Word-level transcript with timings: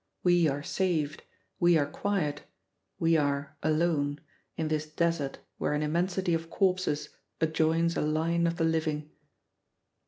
We 0.23 0.47
are 0.47 0.63
saved, 0.63 1.21
we 1.59 1.77
are 1.77 1.85
quiet, 1.85 2.41
we 2.97 3.17
are 3.17 3.55
alone, 3.61 4.19
in 4.57 4.67
this 4.67 4.87
desert 4.91 5.37
where 5.59 5.73
an 5.73 5.83
immensity 5.83 6.33
of 6.33 6.49
corpses 6.49 7.09
adjoins 7.39 7.95
a 7.95 8.01
line 8.01 8.47
of 8.47 8.57
the 8.57 8.63
living. 8.63 9.11